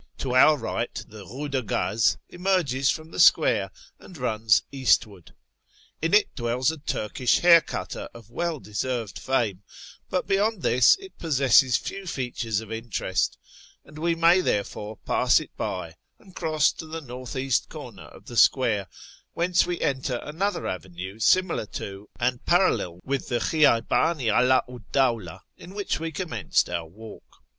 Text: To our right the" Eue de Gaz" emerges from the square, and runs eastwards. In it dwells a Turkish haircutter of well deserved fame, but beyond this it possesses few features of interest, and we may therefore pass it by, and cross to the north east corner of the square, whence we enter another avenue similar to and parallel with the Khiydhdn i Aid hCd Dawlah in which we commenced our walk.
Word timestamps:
To 0.17 0.33
our 0.33 0.57
right 0.57 0.91
the" 1.09 1.23
Eue 1.31 1.47
de 1.51 1.61
Gaz" 1.61 2.17
emerges 2.29 2.89
from 2.89 3.11
the 3.11 3.19
square, 3.19 3.69
and 3.99 4.17
runs 4.17 4.63
eastwards. 4.71 5.31
In 6.01 6.15
it 6.15 6.33
dwells 6.33 6.71
a 6.71 6.79
Turkish 6.79 7.41
haircutter 7.41 8.09
of 8.11 8.31
well 8.31 8.59
deserved 8.59 9.19
fame, 9.19 9.61
but 10.09 10.25
beyond 10.25 10.63
this 10.63 10.95
it 10.95 11.19
possesses 11.19 11.77
few 11.77 12.07
features 12.07 12.61
of 12.61 12.71
interest, 12.71 13.37
and 13.85 13.99
we 13.99 14.15
may 14.15 14.41
therefore 14.41 14.97
pass 15.05 15.39
it 15.39 15.55
by, 15.55 15.93
and 16.17 16.35
cross 16.35 16.71
to 16.71 16.87
the 16.87 17.01
north 17.01 17.35
east 17.35 17.69
corner 17.69 18.05
of 18.07 18.25
the 18.25 18.37
square, 18.37 18.87
whence 19.33 19.67
we 19.67 19.79
enter 19.81 20.17
another 20.23 20.65
avenue 20.65 21.19
similar 21.19 21.67
to 21.67 22.09
and 22.19 22.43
parallel 22.47 23.01
with 23.03 23.27
the 23.27 23.37
Khiydhdn 23.37 24.31
i 24.31 24.41
Aid 24.41 24.63
hCd 24.65 24.83
Dawlah 24.91 25.41
in 25.57 25.75
which 25.75 25.99
we 25.99 26.11
commenced 26.11 26.71
our 26.71 26.87
walk. 26.87 27.43